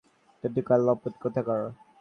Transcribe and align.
চাটুকার 0.43 0.79
লম্পট 0.85 1.13
কোথাকার। 1.23 1.61